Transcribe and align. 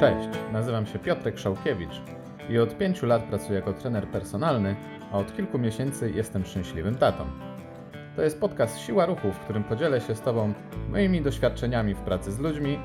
Cześć, 0.00 0.28
nazywam 0.52 0.86
się 0.86 0.98
Piotrek 0.98 1.38
Szałkiewicz 1.38 2.02
i 2.50 2.58
od 2.58 2.78
pięciu 2.78 3.06
lat 3.06 3.22
pracuję 3.22 3.58
jako 3.58 3.72
trener 3.72 4.06
personalny, 4.08 4.76
a 5.12 5.18
od 5.18 5.36
kilku 5.36 5.58
miesięcy 5.58 6.10
jestem 6.10 6.44
szczęśliwym 6.44 6.94
tatą. 6.94 7.24
To 8.16 8.22
jest 8.22 8.40
podcast 8.40 8.78
Siła 8.78 9.06
Ruchu, 9.06 9.32
w 9.32 9.38
którym 9.38 9.64
podzielę 9.64 10.00
się 10.00 10.14
z 10.14 10.20
Tobą 10.20 10.52
moimi 10.90 11.22
doświadczeniami 11.22 11.94
w 11.94 12.00
pracy 12.00 12.32
z 12.32 12.38
ludźmi, 12.38 12.78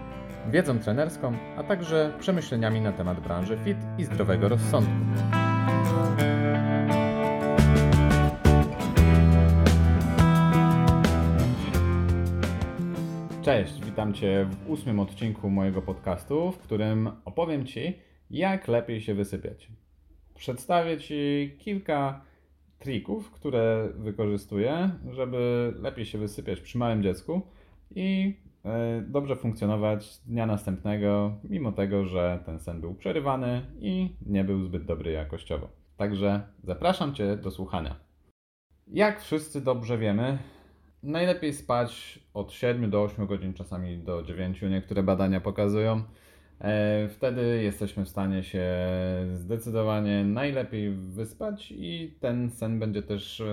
wiedzą 0.51 0.79
trenerską, 0.79 1.33
a 1.57 1.63
także 1.63 2.13
przemyśleniami 2.19 2.81
na 2.81 2.91
temat 2.91 3.19
branży 3.19 3.57
fit 3.65 3.77
i 3.97 4.03
zdrowego 4.03 4.49
rozsądku. 4.49 4.91
Cześć, 13.51 13.85
witam 13.85 14.13
Cię 14.13 14.47
w 14.49 14.69
ósmym 14.69 14.99
odcinku 14.99 15.49
mojego 15.49 15.81
podcastu, 15.81 16.51
w 16.51 16.57
którym 16.57 17.09
opowiem 17.25 17.65
Ci, 17.65 17.93
jak 18.29 18.67
lepiej 18.67 19.01
się 19.01 19.13
wysypiać. 19.13 19.67
Przedstawię 20.35 20.97
Ci 20.97 21.51
kilka 21.59 22.21
trików, 22.79 23.31
które 23.31 23.89
wykorzystuję, 23.95 24.89
żeby 25.09 25.73
lepiej 25.79 26.05
się 26.05 26.17
wysypiać 26.17 26.61
przy 26.61 26.77
małym 26.77 27.03
dziecku 27.03 27.41
i 27.95 28.35
e, 28.65 29.01
dobrze 29.07 29.35
funkcjonować 29.35 30.17
dnia 30.17 30.45
następnego, 30.45 31.37
mimo 31.43 31.71
tego, 31.71 32.05
że 32.05 32.39
ten 32.45 32.59
sen 32.59 32.81
był 32.81 32.93
przerywany 32.93 33.61
i 33.79 34.15
nie 34.25 34.43
był 34.43 34.63
zbyt 34.63 34.85
dobry 34.85 35.11
jakościowo. 35.11 35.69
Także 35.97 36.41
zapraszam 36.63 37.15
Cię 37.15 37.37
do 37.37 37.51
słuchania. 37.51 37.95
Jak 38.87 39.21
wszyscy 39.21 39.61
dobrze 39.61 39.97
wiemy, 39.97 40.37
najlepiej 41.03 41.53
spać 41.53 42.19
od 42.33 42.51
7 42.51 42.89
do 42.89 43.03
8 43.03 43.27
godzin, 43.27 43.53
czasami 43.53 43.97
do 43.97 44.23
9, 44.23 44.61
niektóre 44.61 45.03
badania 45.03 45.41
pokazują. 45.41 46.03
E, 46.61 47.09
wtedy 47.09 47.63
jesteśmy 47.63 48.05
w 48.05 48.09
stanie 48.09 48.43
się 48.43 48.65
zdecydowanie 49.33 50.25
najlepiej 50.25 50.91
wyspać 50.91 51.73
i 51.77 52.15
ten 52.19 52.49
sen 52.49 52.79
będzie 52.79 53.03
też 53.03 53.43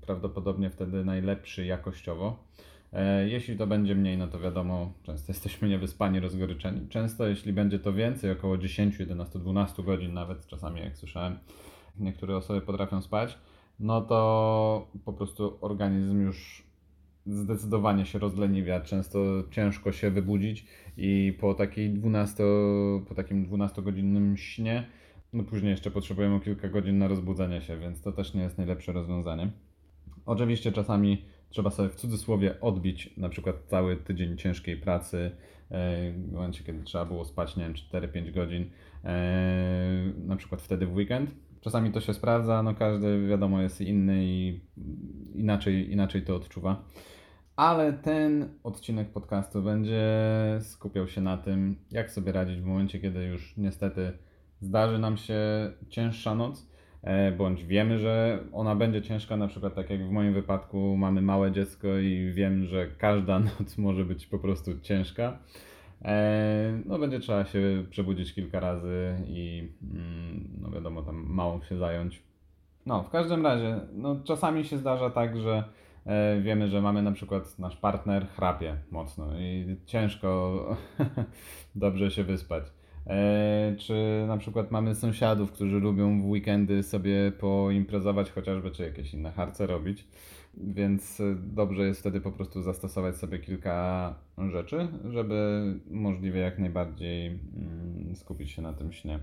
prawdopodobnie 0.00 0.70
wtedy 0.70 1.04
najlepszy 1.04 1.66
jakościowo. 1.66 2.44
E, 2.92 3.28
jeśli 3.28 3.56
to 3.56 3.66
będzie 3.66 3.94
mniej, 3.94 4.18
no 4.18 4.28
to 4.28 4.40
wiadomo, 4.40 4.92
często 5.02 5.32
jesteśmy 5.32 5.68
niewyspani, 5.68 6.20
rozgoryczeni. 6.20 6.88
Często, 6.88 7.26
jeśli 7.26 7.52
będzie 7.52 7.78
to 7.78 7.92
więcej, 7.92 8.30
około 8.30 8.58
10, 8.58 8.98
11, 8.98 9.38
12 9.38 9.82
godzin, 9.82 10.14
nawet 10.14 10.46
czasami, 10.46 10.80
jak 10.80 10.96
słyszałem, 10.96 11.38
niektóre 11.98 12.36
osoby 12.36 12.60
potrafią 12.60 13.02
spać, 13.02 13.38
no 13.80 14.00
to 14.00 14.88
po 15.04 15.12
prostu 15.12 15.58
organizm 15.60 16.22
już 16.22 16.64
zdecydowanie 17.26 18.06
się 18.06 18.18
rozleniwia, 18.18 18.80
często 18.80 19.18
ciężko 19.50 19.92
się 19.92 20.10
wybudzić 20.10 20.66
i 20.96 21.36
po 21.40 21.54
takiej 21.54 21.90
12, 21.90 22.44
po 23.08 23.14
takim 23.14 23.46
12-godzinnym 23.46 24.36
śnie, 24.36 24.86
no 25.32 25.44
później 25.44 25.70
jeszcze 25.70 25.90
potrzebujemy 25.90 26.40
kilka 26.40 26.68
godzin 26.68 26.98
na 26.98 27.08
rozbudzenie 27.08 27.60
się, 27.60 27.78
więc 27.78 28.00
to 28.00 28.12
też 28.12 28.34
nie 28.34 28.42
jest 28.42 28.58
najlepsze 28.58 28.92
rozwiązanie. 28.92 29.50
Oczywiście 30.26 30.72
czasami 30.72 31.24
trzeba 31.50 31.70
sobie 31.70 31.88
w 31.88 31.94
cudzysłowie 31.94 32.60
odbić 32.60 33.16
na 33.16 33.28
przykład 33.28 33.56
cały 33.66 33.96
tydzień 33.96 34.36
ciężkiej 34.36 34.76
pracy, 34.76 35.30
e, 35.70 36.12
w 36.12 36.32
momencie 36.32 36.64
kiedy 36.64 36.82
trzeba 36.82 37.04
było 37.04 37.24
spać, 37.24 37.56
nie 37.56 37.64
wiem, 37.64 37.74
4-5 37.74 38.32
godzin, 38.32 38.70
e, 39.04 40.12
na 40.26 40.36
przykład 40.36 40.62
wtedy 40.62 40.86
w 40.86 40.94
weekend. 40.94 41.30
Czasami 41.64 41.92
to 41.92 42.00
się 42.00 42.14
sprawdza, 42.14 42.62
no 42.62 42.74
każdy 42.74 43.26
wiadomo 43.26 43.62
jest 43.62 43.80
inny 43.80 44.24
i 44.24 44.60
inaczej, 45.34 45.92
inaczej 45.92 46.22
to 46.22 46.36
odczuwa 46.36 46.84
ale 47.56 47.92
ten 47.92 48.48
odcinek 48.62 49.12
podcastu 49.12 49.62
będzie 49.62 50.02
skupiał 50.60 51.08
się 51.08 51.20
na 51.20 51.36
tym, 51.36 51.76
jak 51.90 52.10
sobie 52.10 52.32
radzić 52.32 52.60
w 52.60 52.64
momencie, 52.64 52.98
kiedy 53.00 53.24
już 53.24 53.56
niestety 53.56 54.12
zdarzy 54.60 54.98
nam 54.98 55.16
się 55.16 55.38
cięższa 55.88 56.34
noc, 56.34 56.70
e, 57.02 57.32
bądź 57.32 57.64
wiemy, 57.64 57.98
że 57.98 58.44
ona 58.52 58.74
będzie 58.76 59.02
ciężka, 59.02 59.36
na 59.36 59.48
przykład 59.48 59.74
tak 59.74 59.90
jak 59.90 60.08
w 60.08 60.10
moim 60.10 60.34
wypadku 60.34 60.96
mamy 60.96 61.22
małe 61.22 61.52
dziecko 61.52 61.98
i 61.98 62.32
wiem, 62.32 62.64
że 62.64 62.86
każda 62.86 63.38
noc 63.58 63.78
może 63.78 64.04
być 64.04 64.26
po 64.26 64.38
prostu 64.38 64.80
ciężka. 64.80 65.38
E, 66.04 66.80
no 66.86 66.98
będzie 66.98 67.20
trzeba 67.20 67.44
się 67.44 67.84
przebudzić 67.90 68.34
kilka 68.34 68.60
razy 68.60 69.16
i 69.26 69.68
mm, 69.82 70.58
no 70.60 70.70
wiadomo, 70.70 71.02
tam 71.02 71.23
małą 71.34 71.62
się 71.62 71.76
zająć. 71.76 72.22
No, 72.86 73.02
w 73.02 73.10
każdym 73.10 73.46
razie, 73.46 73.80
no 73.92 74.16
czasami 74.24 74.64
się 74.64 74.78
zdarza 74.78 75.10
tak, 75.10 75.40
że 75.40 75.64
E, 76.06 76.40
wiemy, 76.40 76.68
że 76.68 76.82
mamy 76.82 77.02
na 77.02 77.12
przykład 77.12 77.58
nasz 77.58 77.76
partner 77.76 78.28
chrapie 78.28 78.76
mocno 78.90 79.38
i 79.38 79.76
ciężko 79.86 80.58
dobrze 81.74 82.10
się 82.10 82.24
wyspać. 82.24 82.64
E, 83.06 83.76
czy 83.78 84.24
na 84.28 84.36
przykład 84.36 84.70
mamy 84.70 84.94
sąsiadów, 84.94 85.52
którzy 85.52 85.80
lubią 85.80 86.22
w 86.22 86.26
weekendy 86.26 86.82
sobie 86.82 87.32
poimprezować 87.32 88.30
chociażby, 88.30 88.70
czy 88.70 88.82
jakieś 88.82 89.14
inne 89.14 89.32
harce 89.32 89.66
robić. 89.66 90.06
Więc 90.56 91.22
dobrze 91.36 91.86
jest 91.86 92.00
wtedy 92.00 92.20
po 92.20 92.32
prostu 92.32 92.62
zastosować 92.62 93.16
sobie 93.16 93.38
kilka 93.38 94.14
rzeczy, 94.50 94.88
żeby 95.10 95.62
możliwie 95.90 96.40
jak 96.40 96.58
najbardziej 96.58 97.26
mm, 97.26 98.16
skupić 98.16 98.50
się 98.50 98.62
na 98.62 98.72
tym 98.72 98.92
śnie 98.92 99.18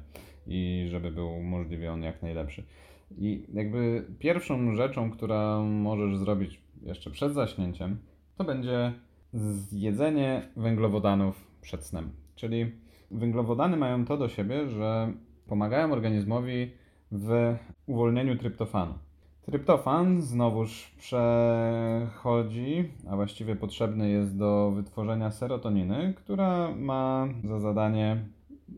i 0.47 0.87
żeby 0.89 1.11
był 1.11 1.43
możliwie 1.43 1.91
on 1.91 2.03
jak 2.03 2.21
najlepszy. 2.21 2.63
I 3.17 3.45
jakby 3.53 4.05
pierwszą 4.19 4.75
rzeczą, 4.75 5.11
którą 5.11 5.65
możesz 5.65 6.17
zrobić 6.17 6.61
jeszcze 6.81 7.11
przed 7.11 7.33
zaśnięciem, 7.33 7.97
to 8.37 8.43
będzie 8.43 8.93
zjedzenie 9.33 10.49
węglowodanów 10.55 11.47
przed 11.61 11.85
snem. 11.85 12.09
Czyli 12.35 12.71
węglowodany 13.11 13.77
mają 13.77 14.05
to 14.05 14.17
do 14.17 14.29
siebie, 14.29 14.69
że 14.69 15.13
pomagają 15.47 15.91
organizmowi 15.91 16.71
w 17.11 17.55
uwolnieniu 17.85 18.37
tryptofanu. 18.37 18.93
Tryptofan 19.45 20.21
znowuż 20.21 20.91
przechodzi, 20.97 22.89
a 23.09 23.15
właściwie 23.15 23.55
potrzebny 23.55 24.09
jest 24.09 24.37
do 24.37 24.71
wytworzenia 24.75 25.31
serotoniny, 25.31 26.13
która 26.17 26.75
ma 26.75 27.27
za 27.43 27.59
zadanie 27.59 28.25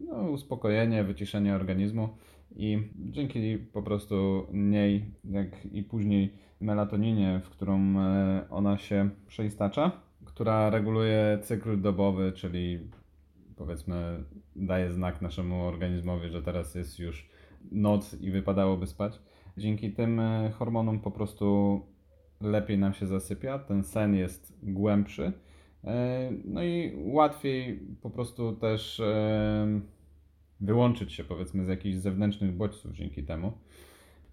no, 0.07 0.16
uspokojenie, 0.16 1.03
wyciszenie 1.03 1.56
organizmu 1.56 2.09
i 2.56 2.90
dzięki 2.96 3.57
po 3.57 3.81
prostu 3.81 4.47
niej, 4.53 5.06
jak 5.23 5.66
i 5.66 5.84
później 5.84 6.34
melatoninie, 6.62 7.41
w 7.44 7.50
którą 7.50 8.00
e, 8.00 8.46
ona 8.50 8.78
się 8.78 9.09
przeistacza, 9.28 9.91
która 10.25 10.69
reguluje 10.69 11.40
cykl 11.41 11.81
dobowy, 11.81 12.31
czyli 12.31 12.79
powiedzmy 13.56 14.23
daje 14.56 14.91
znak 14.91 15.22
naszemu 15.22 15.66
organizmowi, 15.66 16.29
że 16.29 16.41
teraz 16.41 16.75
jest 16.75 17.00
już 17.00 17.29
noc 17.72 18.22
i 18.22 18.31
wypadałoby 18.31 18.88
spać. 18.88 19.19
Dzięki 19.58 19.91
tym 19.91 20.19
e, 20.19 20.52
hormonom 20.52 21.00
po 21.00 21.12
prostu 21.12 21.80
lepiej 22.41 22.78
nam 22.78 22.94
się 22.94 23.08
zasypia, 23.08 23.59
ten 23.59 23.84
sen 23.84 24.16
jest 24.16 24.53
głębszy. 24.64 25.34
E, 25.84 26.31
no 26.46 26.64
i 26.64 26.94
łatwiej 26.96 27.80
po 28.02 28.09
prostu 28.09 28.53
też 28.53 29.02
wyłączyć 30.59 31.14
się 31.14 31.24
powiedzmy 31.24 31.66
z 31.66 31.68
jakichś 31.68 31.97
zewnętrznych 31.97 32.58
bodźców 32.58 32.91
dzięki 32.91 33.24
temu. 33.24 33.53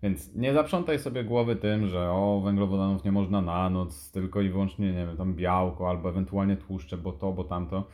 Więc 0.02 0.34
nie 0.34 0.54
zaprzątaj 0.54 0.98
sobie 0.98 1.24
głowy 1.24 1.56
tym, 1.56 1.86
że 1.86 2.10
o, 2.10 2.40
węglowodanów 2.44 3.04
nie 3.04 3.12
można 3.12 3.40
na 3.40 3.70
noc, 3.70 4.10
tylko 4.10 4.40
i 4.40 4.48
wyłącznie, 4.48 4.92
nie 4.92 5.06
wiem, 5.06 5.16
tam 5.16 5.34
białko 5.34 5.90
albo 5.90 6.08
ewentualnie 6.08 6.56
tłuszcze, 6.56 6.96
bo 6.96 7.12
to, 7.12 7.32
bo 7.32 7.44
tamto. 7.44 7.84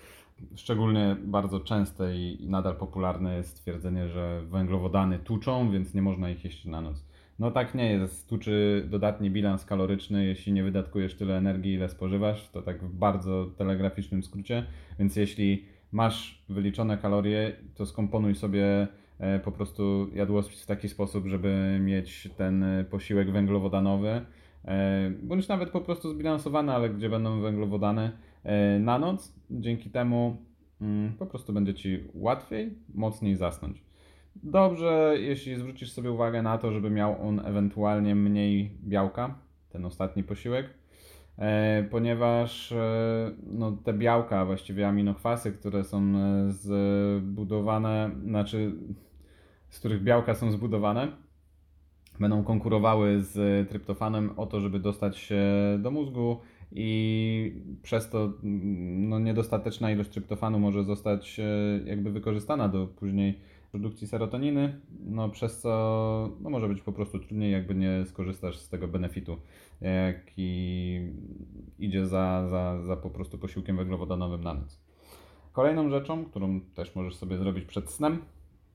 Szczególnie 0.54 1.16
bardzo 1.24 1.60
częste 1.60 2.16
i 2.16 2.46
nadal 2.48 2.76
popularne 2.76 3.36
jest 3.36 3.50
stwierdzenie, 3.50 4.08
że 4.08 4.42
węglowodany 4.42 5.18
tuczą, 5.18 5.70
więc 5.70 5.94
nie 5.94 6.02
można 6.02 6.30
ich 6.30 6.44
jeść 6.44 6.64
na 6.64 6.80
noc. 6.80 7.04
No 7.38 7.50
tak 7.50 7.74
nie 7.74 7.92
jest. 7.92 8.28
Tuczy 8.28 8.86
dodatni 8.90 9.30
bilans 9.30 9.64
kaloryczny, 9.64 10.24
jeśli 10.24 10.52
nie 10.52 10.64
wydatkujesz 10.64 11.14
tyle 11.14 11.36
energii, 11.36 11.74
ile 11.74 11.88
spożywasz. 11.88 12.48
To 12.48 12.62
tak 12.62 12.84
w 12.84 12.94
bardzo 12.94 13.46
telegraficznym 13.58 14.22
skrócie. 14.22 14.66
Więc 14.98 15.16
jeśli 15.16 15.64
masz 15.92 16.44
wyliczone 16.48 16.98
kalorie, 16.98 17.56
to 17.74 17.86
skomponuj 17.86 18.34
sobie 18.34 18.88
e, 19.18 19.38
po 19.38 19.52
prostu 19.52 20.10
jadłospis 20.14 20.62
w 20.62 20.66
taki 20.66 20.88
sposób, 20.88 21.26
żeby 21.26 21.78
mieć 21.80 22.28
ten 22.36 22.64
posiłek 22.90 23.32
węglowodanowy, 23.32 24.20
e, 24.64 25.10
bądź 25.22 25.48
nawet 25.48 25.70
po 25.70 25.80
prostu 25.80 26.10
zbilansowany, 26.10 26.72
ale 26.72 26.90
gdzie 26.90 27.08
będą 27.08 27.40
węglowodany 27.40 28.10
e, 28.44 28.78
na 28.78 28.98
noc. 28.98 29.34
Dzięki 29.50 29.90
temu 29.90 30.36
mm, 30.80 31.12
po 31.12 31.26
prostu 31.26 31.52
będzie 31.52 31.74
Ci 31.74 32.04
łatwiej, 32.14 32.74
mocniej 32.94 33.36
zasnąć. 33.36 33.85
Dobrze, 34.42 35.14
jeśli 35.18 35.56
zwrócisz 35.56 35.92
sobie 35.92 36.10
uwagę 36.10 36.42
na 36.42 36.58
to, 36.58 36.72
żeby 36.72 36.90
miał 36.90 37.28
on 37.28 37.46
ewentualnie 37.46 38.14
mniej 38.14 38.78
białka, 38.84 39.38
ten 39.70 39.84
ostatni 39.84 40.24
posiłek, 40.24 40.70
E, 41.38 41.84
ponieważ 41.90 42.72
e, 42.72 43.30
no, 43.46 43.72
te 43.72 43.92
białka, 43.92 44.44
właściwie 44.44 44.88
aminokwasy, 44.88 45.52
które 45.52 45.84
są 45.84 46.02
e, 46.16 46.52
zbudowane, 46.52 48.10
znaczy 48.24 48.72
z 49.68 49.78
których 49.78 50.02
białka 50.02 50.34
są 50.34 50.50
zbudowane, 50.50 51.08
będą 52.20 52.44
konkurowały 52.44 53.20
z 53.20 53.68
tryptofanem 53.68 54.30
o 54.36 54.46
to, 54.46 54.60
żeby 54.60 54.78
dostać 54.78 55.18
się 55.18 55.44
do 55.78 55.90
mózgu 55.90 56.40
i 56.72 57.62
przez 57.82 58.10
to 58.10 58.24
mm, 58.24 59.08
no, 59.08 59.18
niedostateczna 59.18 59.90
ilość 59.90 60.10
tryptofanu 60.10 60.58
może 60.58 60.84
zostać 60.84 61.40
jakby 61.84 62.10
wykorzystana 62.10 62.68
do 62.68 62.86
później 62.86 63.40
produkcji 63.66 64.06
serotoniny, 64.06 64.80
no 65.00 65.28
przez 65.28 65.60
co 65.60 65.68
no, 66.40 66.50
może 66.50 66.68
być 66.68 66.82
po 66.82 66.92
prostu 66.92 67.18
trudniej, 67.18 67.52
jakby 67.52 67.74
nie 67.74 68.06
skorzystasz 68.06 68.58
z 68.58 68.68
tego 68.68 68.88
benefitu, 68.88 69.36
jaki 69.80 71.00
idzie 71.78 72.06
za, 72.06 72.48
za, 72.48 72.82
za 72.82 72.96
po 72.96 73.10
prostu 73.10 73.38
posiłkiem 73.38 73.76
węglowodanowym 73.76 74.44
na 74.44 74.54
noc. 74.54 74.80
Kolejną 75.52 75.90
rzeczą, 75.90 76.24
którą 76.24 76.60
też 76.60 76.94
możesz 76.94 77.16
sobie 77.16 77.36
zrobić 77.38 77.64
przed 77.64 77.90
snem, 77.90 78.18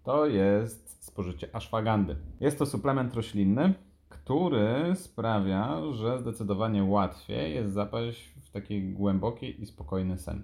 to 0.04 0.28
jest 0.28 1.04
spożycie 1.06 1.56
ashwagandy. 1.56 2.16
Jest 2.40 2.60
to 2.60 2.66
suplement 2.66 3.14
roślinny, 3.14 3.74
który 4.10 4.96
sprawia, 4.96 5.82
że 5.92 6.20
zdecydowanie 6.20 6.84
łatwiej 6.84 7.54
jest 7.54 7.74
zapaść 7.74 8.34
w 8.42 8.52
taki 8.52 8.82
głęboki 8.82 9.62
i 9.62 9.66
spokojny 9.66 10.18
sen. 10.18 10.44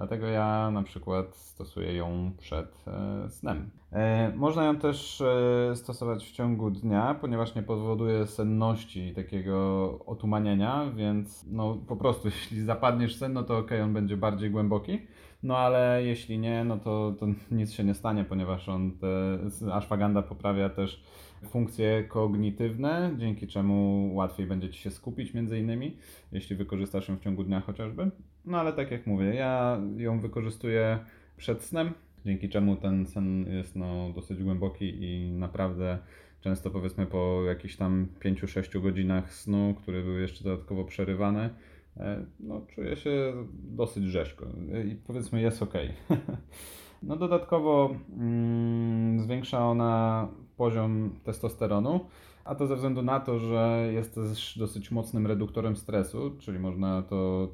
Dlatego 0.00 0.26
ja 0.26 0.70
na 0.70 0.82
przykład 0.82 1.36
stosuję 1.36 1.94
ją 1.94 2.32
przed 2.38 2.84
e, 2.86 3.30
snem. 3.30 3.70
E, 3.92 4.32
można 4.36 4.64
ją 4.64 4.76
też 4.76 5.20
e, 5.20 5.76
stosować 5.76 6.24
w 6.24 6.32
ciągu 6.32 6.70
dnia, 6.70 7.14
ponieważ 7.20 7.54
nie 7.54 7.62
powoduje 7.62 8.26
senności 8.26 9.08
i 9.08 9.14
takiego 9.14 9.98
otumanienia, 10.06 10.90
więc 10.96 11.46
no 11.50 11.74
po 11.88 11.96
prostu 11.96 12.28
jeśli 12.34 12.62
zapadniesz 12.62 13.16
sen, 13.16 13.32
no 13.32 13.42
to 13.42 13.58
ok, 13.58 13.70
on 13.84 13.92
będzie 13.92 14.16
bardziej 14.16 14.50
głęboki. 14.50 14.98
No 15.42 15.58
ale 15.58 16.04
jeśli 16.04 16.38
nie, 16.38 16.64
no 16.64 16.78
to, 16.78 17.14
to 17.18 17.26
nic 17.50 17.72
się 17.72 17.84
nie 17.84 17.94
stanie, 17.94 18.24
ponieważ 18.24 18.68
on 18.68 18.90
te, 18.90 19.38
ashwagandha 19.72 20.22
poprawia 20.22 20.68
też 20.68 21.04
funkcje 21.48 22.04
kognitywne, 22.04 23.14
dzięki 23.18 23.46
czemu 23.46 24.10
łatwiej 24.14 24.46
będzie 24.46 24.70
Ci 24.70 24.80
się 24.80 24.90
skupić 24.90 25.34
między 25.34 25.58
innymi, 25.58 25.96
jeśli 26.32 26.56
wykorzystasz 26.56 27.08
ją 27.08 27.16
w 27.16 27.20
ciągu 27.20 27.44
dnia 27.44 27.60
chociażby. 27.60 28.10
No 28.44 28.60
ale 28.60 28.72
tak 28.72 28.90
jak 28.90 29.06
mówię, 29.06 29.34
ja 29.34 29.80
ją 29.96 30.20
wykorzystuję 30.20 30.98
przed 31.36 31.62
snem, 31.62 31.92
dzięki 32.24 32.48
czemu 32.48 32.76
ten 32.76 33.06
sen 33.06 33.46
jest 33.52 33.76
no, 33.76 34.10
dosyć 34.14 34.42
głęboki 34.42 35.04
i 35.04 35.30
naprawdę 35.32 35.98
często 36.40 36.70
powiedzmy 36.70 37.06
po 37.06 37.42
jakichś 37.46 37.76
tam 37.76 38.06
5-6 38.24 38.82
godzinach 38.82 39.34
snu, 39.34 39.74
które 39.78 40.02
były 40.02 40.20
jeszcze 40.20 40.44
dodatkowo 40.44 40.84
przerywane, 40.84 41.50
e, 41.96 42.24
no, 42.40 42.60
czuję 42.68 42.96
się 42.96 43.32
dosyć 43.52 44.04
rzeźko 44.04 44.46
i 44.92 44.94
powiedzmy 44.94 45.40
jest 45.40 45.62
ok. 45.62 45.74
no 47.02 47.16
dodatkowo 47.16 47.94
mm, 48.16 49.20
zwiększa 49.20 49.66
ona 49.66 50.28
poziom 50.60 51.10
testosteronu, 51.24 52.00
a 52.44 52.54
to 52.54 52.66
ze 52.66 52.74
względu 52.74 53.02
na 53.02 53.20
to, 53.20 53.38
że 53.38 53.90
jest 53.92 54.14
też 54.14 54.58
dosyć 54.58 54.90
mocnym 54.90 55.26
reduktorem 55.26 55.76
stresu, 55.76 56.36
czyli 56.38 56.58
można 56.58 57.02
to 57.02 57.48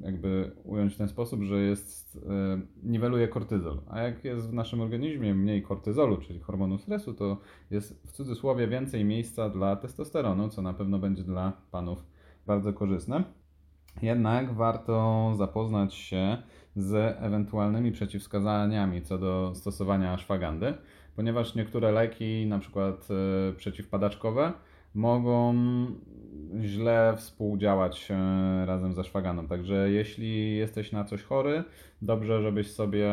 jakby 0.00 0.52
ująć 0.64 0.94
w 0.94 0.96
ten 0.96 1.08
sposób, 1.08 1.42
że 1.42 1.60
jest, 1.60 2.16
e, 2.16 2.60
niweluje 2.82 3.28
kortyzol. 3.28 3.80
A 3.88 4.00
jak 4.00 4.24
jest 4.24 4.50
w 4.50 4.52
naszym 4.52 4.80
organizmie 4.80 5.34
mniej 5.34 5.62
kortyzolu, 5.62 6.16
czyli 6.16 6.40
hormonu 6.40 6.78
stresu, 6.78 7.14
to 7.14 7.36
jest 7.70 8.06
w 8.06 8.12
cudzysłowie 8.12 8.68
więcej 8.68 9.04
miejsca 9.04 9.50
dla 9.50 9.76
testosteronu, 9.76 10.48
co 10.48 10.62
na 10.62 10.74
pewno 10.74 10.98
będzie 10.98 11.22
dla 11.22 11.52
panów 11.70 12.04
bardzo 12.46 12.72
korzystne. 12.72 13.24
Jednak 14.02 14.54
warto 14.54 15.32
zapoznać 15.36 15.94
się 15.94 16.42
z 16.76 17.16
ewentualnymi 17.20 17.92
przeciwwskazaniami 17.92 19.02
co 19.02 19.18
do 19.18 19.52
stosowania 19.54 20.12
ashwagandy, 20.12 20.74
ponieważ 21.18 21.54
niektóre 21.54 21.92
leki, 21.92 22.46
na 22.46 22.58
przykład 22.58 23.08
e, 23.10 23.52
przeciwpadaczkowe, 23.52 24.52
mogą 24.94 25.54
źle 26.60 27.14
współdziałać 27.16 28.08
razem 28.64 28.94
ze 28.94 29.04
szwaganą. 29.04 29.46
Także 29.46 29.90
jeśli 29.90 30.56
jesteś 30.56 30.92
na 30.92 31.04
coś 31.04 31.22
chory, 31.22 31.64
dobrze, 32.02 32.42
żebyś 32.42 32.72
sobie 32.72 33.10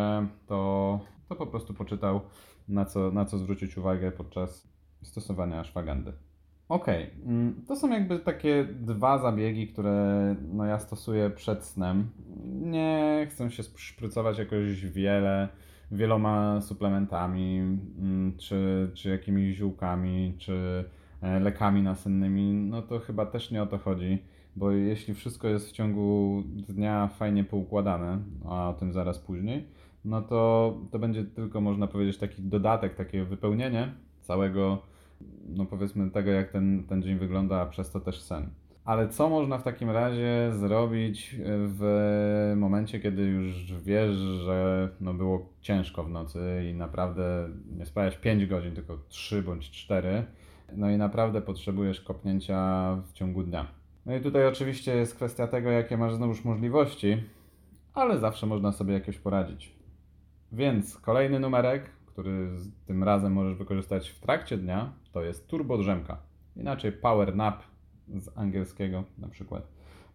to, 0.48 1.00
to 1.30 1.36
po 1.36 1.48
prostu 1.48 1.74
poczytał, 1.74 2.22
na 2.68 2.86
co, 2.86 3.12
na 3.12 3.26
co 3.26 3.38
zwrócić 3.38 3.78
uwagę 3.78 4.12
podczas 4.12 4.68
stosowania 5.02 5.64
szwagandy. 5.64 6.14
Ok, 6.70 6.88
mm, 7.26 7.66
to 7.68 7.76
są 7.76 7.90
jakby 7.90 8.20
takie 8.20 8.68
dwa 8.82 9.18
zabiegi, 9.18 9.68
które 9.68 10.36
no 10.54 10.66
ja 10.66 10.80
stosuję 10.80 11.30
przed 11.30 11.64
snem. 11.64 12.10
Nie 12.46 13.28
chcę 13.30 13.52
się 13.52 13.64
szprycować 13.64 14.38
jakoś 14.38 14.86
wiele, 14.86 15.50
wieloma 15.92 16.62
suplementami, 16.62 17.60
mm, 17.60 18.38
czy, 18.38 18.92
czy 18.94 19.10
jakimiś 19.10 19.56
ziółkami, 19.56 20.36
czy 20.38 20.86
E, 21.26 21.40
lekami 21.40 21.82
nasennymi, 21.82 22.54
no 22.54 22.82
to 22.82 23.00
chyba 23.00 23.26
też 23.26 23.52
nie 23.52 23.64
o 23.64 23.66
to 23.66 23.78
chodzi, 23.78 24.18
bo 24.56 24.72
jeśli 24.72 25.14
wszystko 25.14 25.48
jest 25.48 25.70
w 25.70 25.72
ciągu 25.72 26.44
dnia 26.46 27.08
fajnie 27.08 27.44
poukładane, 27.44 28.20
a 28.46 28.70
o 28.70 28.74
tym 28.74 28.94
zaraz 28.94 29.20
później, 29.20 29.68
no 30.06 30.22
to 30.22 30.74
to 30.92 31.00
będzie 31.00 31.24
tylko 31.24 31.62
można 31.62 31.88
powiedzieć 31.88 32.18
taki 32.18 32.42
dodatek, 32.42 32.96
takie 32.96 33.24
wypełnienie 33.24 33.94
całego, 34.22 34.82
no 35.50 35.66
powiedzmy 35.66 36.10
tego 36.12 36.32
jak 36.32 36.52
ten, 36.52 36.84
ten 36.84 37.04
dzień 37.04 37.18
wygląda, 37.18 37.62
a 37.62 37.66
przez 37.66 37.92
to 37.92 38.00
też 38.00 38.22
sen. 38.22 38.50
Ale 38.86 39.10
co 39.10 39.30
można 39.30 39.58
w 39.58 39.64
takim 39.64 39.90
razie 39.90 40.52
zrobić 40.52 41.36
w 41.46 42.54
momencie, 42.58 43.00
kiedy 43.00 43.22
już 43.22 43.74
wiesz, 43.74 44.16
że 44.16 44.90
no 45.02 45.14
było 45.14 45.50
ciężko 45.62 46.04
w 46.04 46.10
nocy 46.10 46.40
i 46.72 46.74
naprawdę 46.74 47.50
nie 47.78 47.86
spałeś 47.86 48.18
5 48.18 48.46
godzin, 48.46 48.76
tylko 48.76 48.98
3 49.08 49.42
bądź 49.44 49.72
4, 49.72 50.24
no 50.76 50.90
i 50.90 50.98
naprawdę 50.98 51.42
potrzebujesz 51.42 52.02
kopnięcia 52.02 52.92
w 52.96 53.14
ciągu 53.14 53.44
dnia. 53.44 53.68
No 54.06 54.16
i 54.16 54.22
tutaj 54.22 54.48
oczywiście 54.48 54.96
jest 54.96 55.16
kwestia 55.16 55.48
tego, 55.48 55.70
jakie 55.70 55.98
masz 55.98 56.14
znowuż 56.16 56.46
możliwości, 56.46 57.24
ale 57.94 58.20
zawsze 58.20 58.48
można 58.48 58.72
sobie 58.72 58.94
jakoś 58.94 59.18
poradzić. 59.18 59.76
Więc 60.52 60.98
kolejny 60.98 61.40
numerek, 61.40 61.90
który 62.06 62.50
tym 62.86 63.04
razem 63.04 63.34
możesz 63.34 63.56
wykorzystać 63.56 64.10
w 64.10 64.20
trakcie 64.20 64.58
dnia, 64.58 64.94
to 65.12 65.24
jest 65.24 65.48
turbo 65.48 65.78
drzemka. 65.78 66.18
Inaczej 66.56 66.92
power 66.92 67.36
nap 67.36 67.64
z 68.08 68.38
angielskiego 68.38 69.04
na 69.18 69.28
przykład. 69.28 69.68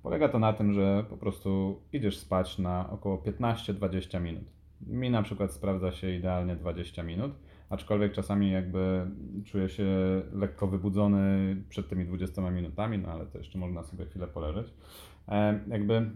Polega 0.02 0.28
to 0.28 0.38
na 0.38 0.52
tym, 0.52 0.72
że 0.72 1.04
po 1.10 1.16
prostu 1.16 1.80
idziesz 1.92 2.18
spać 2.18 2.58
na 2.58 2.90
około 2.90 3.16
15-20 3.16 4.20
minut. 4.20 4.44
Mi 4.86 5.10
na 5.10 5.22
przykład 5.22 5.52
sprawdza 5.52 5.92
się 5.92 6.14
idealnie 6.14 6.56
20 6.56 7.02
minut 7.02 7.32
aczkolwiek 7.70 8.12
czasami 8.12 8.50
jakby 8.50 9.10
czuję 9.44 9.68
się 9.68 9.86
lekko 10.32 10.66
wybudzony 10.66 11.56
przed 11.68 11.88
tymi 11.88 12.04
20 12.04 12.50
minutami, 12.50 12.98
no 12.98 13.08
ale 13.08 13.26
to 13.26 13.38
jeszcze 13.38 13.58
można 13.58 13.82
sobie 13.82 14.06
chwilę 14.06 14.26
poleżeć. 14.26 14.74
E, 15.28 15.60
jakby 15.68 16.10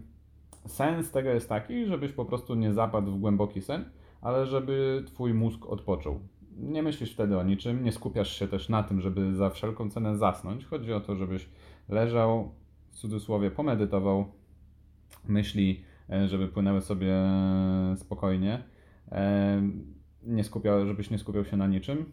sens 0.65 1.11
tego 1.11 1.29
jest 1.29 1.49
taki, 1.49 1.85
żebyś 1.85 2.11
po 2.11 2.25
prostu 2.25 2.55
nie 2.55 2.73
zapadł 2.73 3.11
w 3.11 3.19
głęboki 3.19 3.61
sen, 3.61 3.85
ale 4.21 4.45
żeby 4.45 5.03
twój 5.07 5.33
mózg 5.33 5.65
odpoczął. 5.65 6.19
Nie 6.57 6.83
myślisz 6.83 7.13
wtedy 7.13 7.37
o 7.37 7.43
niczym, 7.43 7.83
nie 7.83 7.91
skupiasz 7.91 8.39
się 8.39 8.47
też 8.47 8.69
na 8.69 8.83
tym, 8.83 9.01
żeby 9.01 9.35
za 9.35 9.49
wszelką 9.49 9.89
cenę 9.89 10.17
zasnąć. 10.17 10.65
Chodzi 10.65 10.93
o 10.93 10.99
to, 10.99 11.15
żebyś 11.15 11.49
leżał, 11.89 12.51
w 12.91 12.95
cudzysłowie 12.95 13.51
pomedytował, 13.51 14.31
myśli, 15.27 15.83
e, 16.09 16.27
żeby 16.27 16.47
płynęły 16.47 16.81
sobie 16.81 17.15
spokojnie 17.95 18.63
e, 19.11 19.61
nie 20.23 20.43
skupiał, 20.43 20.85
żebyś 20.85 21.09
nie 21.09 21.19
skupiał 21.19 21.45
się 21.45 21.57
na 21.57 21.67
niczym. 21.67 22.11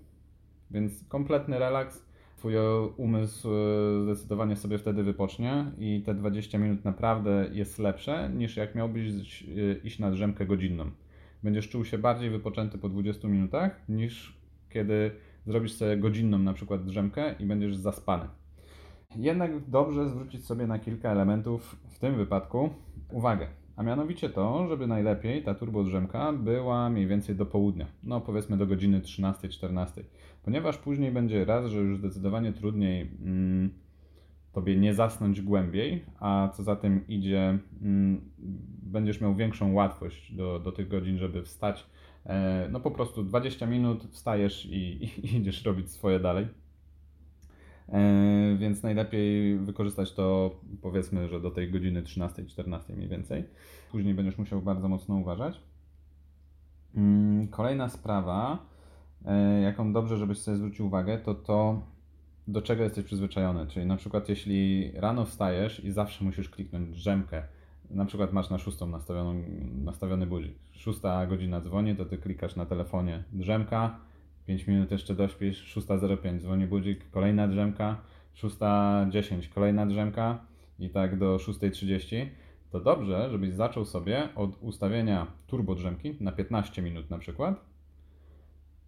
Więc 0.71 1.05
kompletny 1.09 1.59
relaks. 1.59 2.13
Twój 2.37 2.55
umysł 2.97 3.49
e, 3.49 4.03
zdecydowanie 4.03 4.57
sobie 4.57 4.79
wtedy 4.79 5.03
wypocznie 5.03 5.65
i 5.79 6.03
te 6.07 6.15
20 6.15 6.59
minut 6.59 6.85
naprawdę 6.85 7.49
jest 7.53 7.79
lepsze 7.79 8.31
niż 8.35 8.57
jak 8.57 8.75
miałbyś 8.75 9.43
e, 9.43 9.47
iść 9.85 9.99
na 9.99 10.11
drzemkę 10.11 10.47
godzinną. 10.47 10.91
Będziesz 11.43 11.69
czuł 11.69 11.85
się 11.85 11.99
bardziej 11.99 12.31
wypoczęty 12.31 12.79
po 12.79 12.89
20 12.89 13.29
minutach 13.29 13.89
niż 13.89 14.37
kiedy 14.71 15.11
zrobisz 15.47 15.73
sobie 15.73 15.97
godzinną 15.97 16.39
na 16.39 16.53
przykład 16.53 16.85
drzemkę 16.85 17.35
i 17.39 17.47
będziesz 17.47 17.77
zaspany. 17.77 18.29
Jednak 19.17 19.71
dobrze 19.71 20.09
zwrócić 20.09 20.47
sobie 20.47 20.67
na 20.67 20.79
kilka 20.79 21.11
elementów 21.11 21.77
w 21.89 21.99
tym 21.99 22.17
wypadku 22.17 22.71
uwagę. 23.11 23.47
A 23.77 23.83
mianowicie 23.83 24.29
to, 24.29 24.69
żeby 24.69 24.87
najlepiej 24.87 25.43
ta 25.43 25.55
turbodrzemka 25.55 26.33
była 26.33 26.91
mniej 26.91 27.07
więcej 27.07 27.37
do 27.37 27.47
południa, 27.47 27.87
no 28.03 28.21
powiedzmy 28.21 28.57
do 28.57 28.67
godziny 28.67 29.01
13-14, 29.01 30.03
ponieważ 30.45 30.79
później 30.79 31.13
będzie 31.13 31.45
raz, 31.45 31.67
że 31.67 31.79
już 31.79 31.99
zdecydowanie 31.99 32.53
trudniej 32.53 33.11
mm, 33.25 33.71
tobie 34.53 34.77
nie 34.77 34.95
zasnąć 34.95 35.41
głębiej, 35.41 36.05
a 36.21 36.49
co 36.55 36.63
za 36.63 36.77
tym 36.77 37.07
idzie, 37.09 37.59
mm, 37.83 38.21
będziesz 38.83 39.21
miał 39.21 39.35
większą 39.35 39.73
łatwość 39.73 40.35
do, 40.35 40.59
do 40.59 40.73
tych 40.73 40.89
godzin, 40.89 41.19
żeby 41.19 41.43
wstać. 41.43 41.87
E, 42.27 42.69
no 42.71 42.81
po 42.81 42.91
prostu 42.91 43.23
20 43.23 43.67
minut 43.67 44.05
wstajesz 44.11 44.67
i, 44.67 45.05
i 45.05 45.37
idziesz 45.37 45.65
robić 45.65 45.91
swoje 45.91 46.21
dalej. 46.21 46.47
E, 47.93 48.57
więc 48.59 48.83
najlepiej 48.83 49.59
wykorzystać 49.59 50.13
to 50.13 50.57
powiedzmy, 50.83 51.29
że 51.29 51.41
do 51.41 51.51
tej 51.51 51.71
godziny 51.71 52.03
13-14 52.03 52.97
mniej 52.97 53.09
więcej. 53.09 53.45
Później 53.91 54.15
będziesz 54.15 54.39
musiał 54.39 54.63
bardzo 54.63 54.89
mocno 54.89 55.17
uważać. 55.17 55.61
Mm, 56.95 57.49
kolejna 57.49 57.89
sprawa, 57.89 58.67
e, 59.25 59.61
jaką 59.61 59.93
dobrze, 59.93 60.17
żebyś 60.17 60.39
sobie 60.39 60.57
zwrócił 60.57 60.87
uwagę, 60.87 61.19
to 61.19 61.35
to, 61.35 61.83
do 62.49 62.63
czego 62.63 62.83
jesteś 62.83 63.05
przyzwyczajony. 63.05 63.67
Czyli 63.67 63.87
na 63.87 63.97
przykład 63.97 64.29
jeśli 64.29 64.93
rano 64.95 65.25
wstajesz 65.25 65.85
i 65.85 65.91
zawsze 65.91 66.25
musisz 66.25 66.49
kliknąć 66.49 66.91
drzemkę, 66.91 67.43
na 67.91 68.05
przykład 68.05 68.33
masz 68.33 68.51
na 68.51 68.59
szóstą 68.59 68.87
nastawioną, 68.87 69.43
nastawiony 69.85 70.27
budzik, 70.27 70.55
szósta 70.71 71.27
godzina 71.27 71.61
dzwoni, 71.61 71.97
to 71.97 72.05
ty 72.05 72.19
klikasz 72.19 72.57
na 72.57 72.67
telefonie 72.67 73.25
drzemka, 73.33 73.99
5 74.47 74.67
minut 74.67 74.91
jeszcze 74.91 75.15
dośpisz, 75.15 75.77
6.05 75.77 76.39
dzwoni 76.39 76.67
budzik, 76.67 77.11
kolejna 77.11 77.49
drzemka, 77.49 77.97
6.10 78.37 79.49
kolejna 79.49 79.87
drzemka 79.87 80.39
i 80.79 80.91
tak 80.91 81.19
do 81.19 81.37
6.30, 81.37 82.27
to 82.71 82.81
dobrze, 82.81 83.31
żebyś 83.31 83.53
zaczął 83.53 83.85
sobie 83.85 84.29
od 84.35 84.63
ustawienia 84.63 85.27
turbo 85.47 85.75
drzemki 85.75 86.17
na 86.21 86.33
15 86.33 86.83
minut 86.83 87.11
na 87.11 87.19
przykład. 87.19 87.65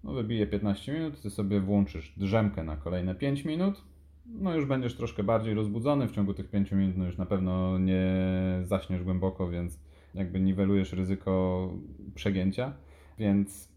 No 0.04 0.12
wybije 0.12 0.46
15 0.46 0.92
minut, 0.92 1.20
ty 1.22 1.30
sobie 1.30 1.60
włączysz 1.60 2.12
drzemkę 2.16 2.64
na 2.64 2.76
kolejne 2.76 3.14
5 3.14 3.44
minut, 3.44 3.82
no 4.26 4.54
już 4.54 4.66
będziesz 4.66 4.96
troszkę 4.96 5.22
bardziej 5.22 5.54
rozbudzony 5.54 6.08
w 6.08 6.12
ciągu 6.12 6.34
tych 6.34 6.50
5 6.50 6.72
minut, 6.72 6.96
no 6.96 7.06
już 7.06 7.18
na 7.18 7.26
pewno 7.26 7.78
nie 7.78 8.16
zaśniesz 8.62 9.02
głęboko, 9.02 9.48
więc 9.48 9.80
jakby 10.14 10.40
niwelujesz 10.40 10.92
ryzyko 10.92 11.70
przegięcia, 12.14 12.72
więc 13.18 13.73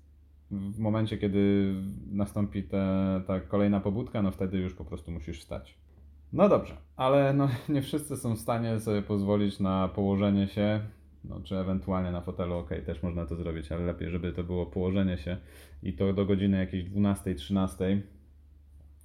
w 0.51 0.79
momencie, 0.79 1.17
kiedy 1.17 1.73
nastąpi 2.11 2.63
ta, 2.63 3.19
ta 3.27 3.39
kolejna 3.39 3.79
pobudka, 3.79 4.21
no 4.21 4.31
wtedy 4.31 4.57
już 4.57 4.73
po 4.73 4.85
prostu 4.85 5.11
musisz 5.11 5.39
wstać. 5.39 5.77
No 6.33 6.49
dobrze, 6.49 6.77
ale 6.95 7.33
no, 7.33 7.49
nie 7.69 7.81
wszyscy 7.81 8.17
są 8.17 8.35
w 8.35 8.39
stanie 8.39 8.79
sobie 8.79 9.01
pozwolić 9.01 9.59
na 9.59 9.87
położenie 9.87 10.47
się, 10.47 10.79
no, 11.23 11.41
czy 11.41 11.57
ewentualnie 11.57 12.11
na 12.11 12.21
fotelu, 12.21 12.55
ok, 12.55 12.69
też 12.85 13.03
można 13.03 13.25
to 13.25 13.35
zrobić, 13.35 13.71
ale 13.71 13.85
lepiej, 13.85 14.09
żeby 14.09 14.33
to 14.33 14.43
było 14.43 14.65
położenie 14.65 15.17
się 15.17 15.37
i 15.83 15.93
to 15.93 16.13
do 16.13 16.25
godziny 16.25 16.57
jakiejś 16.57 16.83
12, 16.83 17.35
13. 17.35 18.01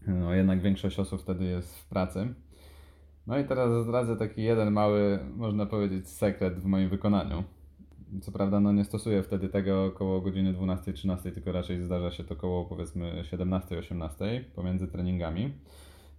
No 0.06 0.34
jednak 0.34 0.60
większość 0.60 0.98
osób 0.98 1.22
wtedy 1.22 1.44
jest 1.44 1.78
w 1.78 1.88
pracy. 1.88 2.34
No 3.26 3.38
i 3.38 3.44
teraz 3.44 3.84
zdradzę 3.84 4.16
taki 4.16 4.42
jeden 4.42 4.72
mały, 4.72 5.18
można 5.36 5.66
powiedzieć, 5.66 6.08
sekret 6.08 6.58
w 6.58 6.64
moim 6.64 6.88
wykonaniu. 6.88 7.44
Co 8.20 8.32
prawda, 8.32 8.60
no 8.60 8.72
nie 8.72 8.84
stosuję 8.84 9.22
wtedy 9.22 9.48
tego 9.48 9.84
około 9.84 10.20
godziny 10.20 10.54
12-13, 10.54 11.32
tylko 11.32 11.52
raczej 11.52 11.80
zdarza 11.80 12.10
się 12.10 12.24
to 12.24 12.34
około 12.34 12.64
powiedzmy 12.64 13.22
17-18 13.22 14.44
pomiędzy 14.54 14.88
treningami. 14.88 15.52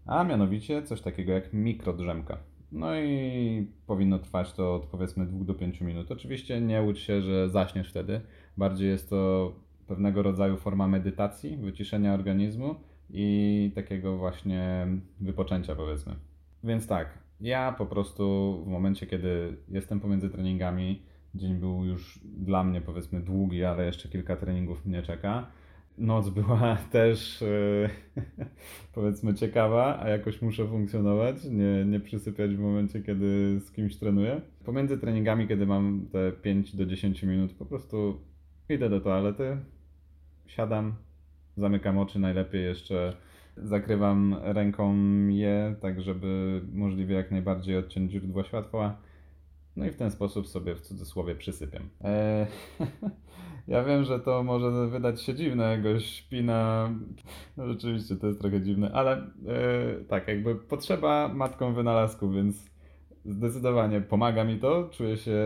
A 0.05 0.23
mianowicie 0.23 0.83
coś 0.83 1.01
takiego 1.01 1.31
jak 1.31 1.53
mikrodrzemka. 1.53 2.37
No 2.71 2.95
i 2.95 3.67
powinno 3.87 4.19
trwać 4.19 4.53
to 4.53 4.75
od 4.75 4.85
powiedzmy 4.85 5.25
2 5.25 5.45
do 5.45 5.53
5 5.53 5.81
minut. 5.81 6.11
Oczywiście 6.11 6.61
nie 6.61 6.81
łudź 6.81 6.99
się, 6.99 7.21
że 7.21 7.49
zaśniesz 7.49 7.89
wtedy. 7.89 8.21
Bardziej 8.57 8.89
jest 8.89 9.09
to 9.09 9.53
pewnego 9.87 10.23
rodzaju 10.23 10.57
forma 10.57 10.87
medytacji, 10.87 11.57
wyciszenia 11.57 12.13
organizmu 12.13 12.75
i 13.09 13.71
takiego 13.75 14.17
właśnie 14.17 14.87
wypoczęcia 15.19 15.75
powiedzmy. 15.75 16.15
Więc 16.63 16.87
tak, 16.87 17.17
ja 17.41 17.75
po 17.77 17.85
prostu 17.85 18.53
w 18.65 18.67
momencie, 18.67 19.07
kiedy 19.07 19.57
jestem 19.69 19.99
pomiędzy 19.99 20.29
treningami, 20.29 21.01
dzień 21.35 21.55
był 21.55 21.85
już 21.85 22.19
dla 22.23 22.63
mnie 22.63 22.81
powiedzmy 22.81 23.19
długi, 23.19 23.63
ale 23.63 23.85
jeszcze 23.85 24.09
kilka 24.09 24.35
treningów 24.35 24.85
mnie 24.85 25.01
czeka. 25.01 25.47
Noc 25.97 26.29
była 26.29 26.75
też 26.91 27.41
yy, 27.41 27.89
powiedzmy 28.95 29.33
ciekawa, 29.33 29.99
a 29.99 30.09
jakoś 30.09 30.41
muszę 30.41 30.67
funkcjonować, 30.67 31.35
nie, 31.43 31.85
nie 31.85 31.99
przysypiać 31.99 32.55
w 32.55 32.59
momencie, 32.59 33.01
kiedy 33.01 33.59
z 33.59 33.71
kimś 33.71 33.95
trenuję. 33.95 34.41
Pomiędzy 34.65 34.97
treningami, 34.97 35.47
kiedy 35.47 35.65
mam 35.65 36.07
te 36.11 36.31
5 36.31 36.75
do 36.75 36.85
10 36.85 37.23
minut, 37.23 37.53
po 37.53 37.65
prostu 37.65 38.19
idę 38.69 38.89
do 38.89 39.01
toalety, 39.01 39.57
siadam, 40.47 40.95
zamykam 41.57 41.97
oczy, 41.97 42.19
najlepiej 42.19 42.63
jeszcze 42.63 43.15
zakrywam 43.57 44.35
ręką 44.41 44.95
je, 45.27 45.75
tak 45.81 46.01
żeby 46.01 46.61
możliwie 46.73 47.15
jak 47.15 47.31
najbardziej 47.31 47.77
odciąć 47.77 48.11
źródła 48.11 48.43
światła. 48.43 48.97
No 49.75 49.85
i 49.85 49.91
w 49.91 49.95
ten 49.95 50.11
sposób 50.11 50.47
sobie 50.47 50.75
w 50.75 50.81
cudzysłowie 50.81 51.35
przysypiam. 51.35 51.89
Eee, 52.03 52.47
ja 53.67 53.83
wiem, 53.83 54.03
że 54.03 54.19
to 54.19 54.43
może 54.43 54.87
wydać 54.87 55.21
się 55.21 55.35
dziwne, 55.35 55.63
jak 55.63 56.01
śpi 56.01 56.43
na... 56.43 56.89
No 57.57 57.67
rzeczywiście 57.67 58.15
to 58.15 58.27
jest 58.27 58.39
trochę 58.39 58.61
dziwne, 58.61 58.91
ale 58.93 59.11
e, 59.17 59.23
tak, 60.07 60.27
jakby 60.27 60.55
potrzeba 60.55 61.27
matką 61.27 61.73
wynalazku, 61.73 62.31
więc 62.31 62.71
zdecydowanie 63.25 64.01
pomaga 64.01 64.43
mi 64.43 64.59
to. 64.59 64.89
Czuję 64.91 65.17
się 65.17 65.41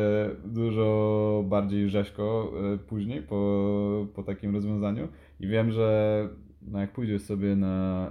dużo 0.45 1.43
bardziej 1.47 1.89
rzeźko 1.89 2.53
e, 2.73 2.77
później 2.77 3.21
po, 3.21 4.07
po 4.15 4.23
takim 4.23 4.53
rozwiązaniu 4.53 5.07
i 5.39 5.47
wiem, 5.47 5.71
że 5.71 6.29
no 6.67 6.79
jak 6.79 6.91
pójdziesz 6.91 7.21
sobie 7.21 7.55
na 7.55 8.07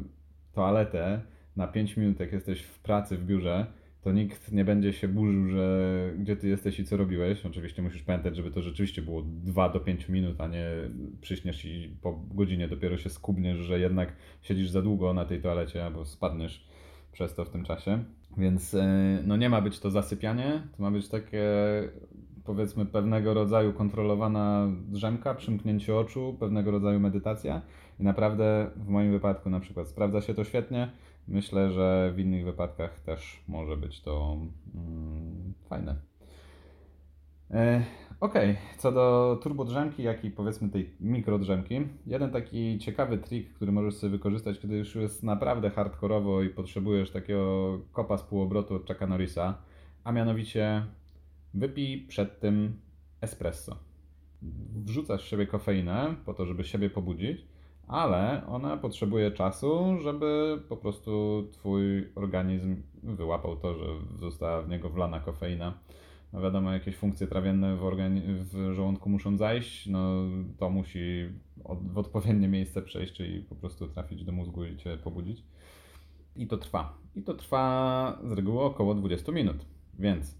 y, 0.00 0.52
toaletę 0.52 1.20
na 1.56 1.66
5 1.66 1.96
minut, 1.96 2.20
jak 2.20 2.32
jesteś 2.32 2.62
w 2.62 2.78
pracy 2.78 3.16
w 3.16 3.24
biurze, 3.24 3.66
to 4.02 4.12
nikt 4.12 4.52
nie 4.52 4.64
będzie 4.64 4.92
się 4.92 5.08
burzył, 5.08 5.48
że 5.48 6.14
gdzie 6.18 6.36
ty 6.36 6.48
jesteś 6.48 6.80
i 6.80 6.84
co 6.84 6.96
robiłeś. 6.96 7.46
Oczywiście 7.46 7.82
musisz 7.82 8.02
pamiętać, 8.02 8.36
żeby 8.36 8.50
to 8.50 8.62
rzeczywiście 8.62 9.02
było 9.02 9.22
2 9.26 9.68
do 9.68 9.80
5 9.80 10.08
minut, 10.08 10.40
a 10.40 10.48
nie 10.48 10.66
przyśniesz 11.20 11.64
i 11.64 11.96
po 12.02 12.12
godzinie 12.12 12.68
dopiero 12.68 12.96
się 12.96 13.10
skubniesz, 13.10 13.58
że 13.58 13.80
jednak 13.80 14.12
siedzisz 14.42 14.70
za 14.70 14.82
długo 14.82 15.14
na 15.14 15.24
tej 15.24 15.40
toalecie 15.40 15.84
albo 15.84 16.04
spadniesz 16.04 16.68
przez 17.12 17.34
to 17.34 17.44
w 17.44 17.50
tym 17.50 17.64
czasie. 17.64 18.04
Więc 18.38 18.74
y, 18.74 18.82
no 19.26 19.36
nie 19.36 19.48
ma 19.48 19.60
być 19.60 19.78
to 19.78 19.90
zasypianie, 19.90 20.62
to 20.76 20.82
ma 20.82 20.90
być 20.90 21.08
takie 21.08 21.42
powiedzmy 22.44 22.86
pewnego 22.86 23.34
rodzaju 23.34 23.72
kontrolowana 23.72 24.68
drzemka, 24.88 25.34
przymknięcie 25.34 25.96
oczu, 25.96 26.36
pewnego 26.40 26.70
rodzaju 26.70 27.00
medytacja 27.00 27.62
i 28.00 28.02
naprawdę 28.02 28.70
w 28.76 28.88
moim 28.88 29.12
wypadku 29.12 29.50
na 29.50 29.60
przykład 29.60 29.88
sprawdza 29.88 30.20
się 30.20 30.34
to 30.34 30.44
świetnie. 30.44 30.90
Myślę, 31.28 31.72
że 31.72 32.12
w 32.14 32.18
innych 32.18 32.44
wypadkach 32.44 33.00
też 33.00 33.44
może 33.48 33.76
być 33.76 34.00
to 34.00 34.36
mm, 34.74 35.52
fajne. 35.68 35.96
E, 37.50 37.84
ok, 38.20 38.34
co 38.78 38.92
do 38.92 39.38
turbodrzemki, 39.42 40.02
jak 40.02 40.24
i 40.24 40.30
powiedzmy 40.30 40.68
tej 40.68 40.90
mikrodrzemki, 41.00 41.80
jeden 42.06 42.30
taki 42.30 42.78
ciekawy 42.78 43.18
trik, 43.18 43.52
który 43.52 43.72
możesz 43.72 43.94
sobie 43.94 44.10
wykorzystać, 44.10 44.60
kiedy 44.60 44.76
już 44.76 44.94
jest 44.94 45.22
naprawdę 45.22 45.70
hardkorowo 45.70 46.42
i 46.42 46.48
potrzebujesz 46.48 47.10
takiego 47.10 47.78
kopa 47.92 48.18
z 48.18 48.22
półobrotu 48.22 48.74
od 48.74 48.88
Chucka 48.88 49.06
Norrisa, 49.06 49.58
a 50.04 50.12
mianowicie 50.12 50.82
Wypij 51.54 52.06
przed 52.08 52.40
tym 52.40 52.80
espresso. 53.20 53.76
Wrzucasz 54.84 55.24
w 55.24 55.28
siebie 55.28 55.46
kofeinę 55.46 56.14
po 56.24 56.34
to, 56.34 56.46
żeby 56.46 56.64
siebie 56.64 56.90
pobudzić, 56.90 57.46
ale 57.88 58.42
ona 58.46 58.76
potrzebuje 58.76 59.30
czasu, 59.30 59.98
żeby 60.02 60.60
po 60.68 60.76
prostu 60.76 61.42
twój 61.52 62.12
organizm 62.14 62.76
wyłapał 63.02 63.56
to, 63.56 63.74
że 63.74 63.84
została 64.20 64.62
w 64.62 64.68
niego 64.68 64.90
wlana 64.90 65.20
kofeina. 65.20 65.74
No 66.32 66.40
wiadomo, 66.40 66.72
jakieś 66.72 66.96
funkcje 66.96 67.26
trawienne 67.26 67.76
w, 67.76 67.80
organi- 67.80 68.22
w 68.26 68.72
żołądku 68.74 69.10
muszą 69.10 69.36
zajść, 69.36 69.86
no 69.86 70.24
to 70.58 70.70
musi 70.70 71.28
od- 71.64 71.92
w 71.92 71.98
odpowiednie 71.98 72.48
miejsce 72.48 72.82
przejść, 72.82 73.12
czyli 73.12 73.40
po 73.42 73.54
prostu 73.54 73.88
trafić 73.88 74.24
do 74.24 74.32
mózgu 74.32 74.64
i 74.64 74.76
cię 74.76 74.96
pobudzić. 74.96 75.42
I 76.36 76.46
to 76.46 76.56
trwa. 76.58 76.98
I 77.16 77.22
to 77.22 77.34
trwa 77.34 78.18
z 78.24 78.32
reguły 78.32 78.60
około 78.62 78.94
20 78.94 79.32
minut. 79.32 79.66
Więc 79.98 80.38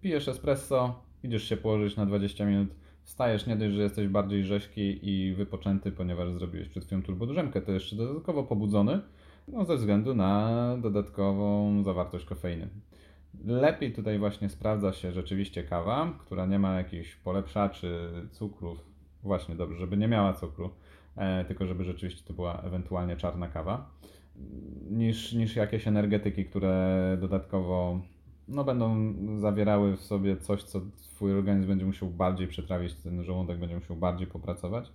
pijesz 0.00 0.28
espresso, 0.28 1.02
idziesz 1.22 1.44
się 1.48 1.56
położyć 1.56 1.96
na 1.96 2.06
20 2.06 2.46
minut, 2.46 2.68
wstajesz, 3.04 3.46
nie 3.46 3.56
dość, 3.56 3.74
że 3.74 3.82
jesteś 3.82 4.08
bardziej 4.08 4.44
rzeźki 4.44 5.10
i 5.10 5.34
wypoczęty, 5.34 5.92
ponieważ 5.92 6.32
zrobiłeś 6.32 6.68
przed 6.68 6.84
chwilą 6.84 7.02
turbodrzemkę, 7.02 7.60
to 7.60 7.72
jeszcze 7.72 7.96
dodatkowo 7.96 8.42
pobudzony, 8.42 9.00
no 9.48 9.64
ze 9.64 9.76
względu 9.76 10.14
na 10.14 10.76
dodatkową 10.82 11.82
zawartość 11.82 12.24
kofeiny. 12.24 12.68
Lepiej 13.44 13.92
tutaj 13.92 14.18
właśnie 14.18 14.48
sprawdza 14.48 14.92
się 14.92 15.12
rzeczywiście 15.12 15.62
kawa, 15.62 16.18
która 16.18 16.46
nie 16.46 16.58
ma 16.58 16.74
jakichś 16.74 17.16
polepszaczy, 17.16 18.10
cukrów. 18.30 18.78
Właśnie 19.22 19.54
dobrze, 19.54 19.78
żeby 19.78 19.96
nie 19.96 20.08
miała 20.08 20.32
cukru, 20.32 20.70
e, 21.16 21.44
tylko 21.44 21.66
żeby 21.66 21.84
rzeczywiście 21.84 22.22
to 22.26 22.32
była 22.34 22.62
ewentualnie 22.62 23.16
czarna 23.16 23.48
kawa, 23.48 23.90
niż, 24.90 25.32
niż 25.32 25.56
jakieś 25.56 25.88
energetyki, 25.88 26.44
które 26.44 27.16
dodatkowo 27.20 28.00
no, 28.48 28.64
będą 28.64 29.14
zawierały 29.38 29.96
w 29.96 30.00
sobie 30.00 30.36
coś, 30.36 30.62
co 30.62 30.80
Twój 31.14 31.32
organizm 31.32 31.68
będzie 31.68 31.86
musiał 31.86 32.08
bardziej 32.08 32.48
przetrawić, 32.48 32.94
ten 32.94 33.24
żołądek 33.24 33.58
będzie 33.58 33.74
musiał 33.74 33.96
bardziej 33.96 34.26
popracować. 34.26 34.92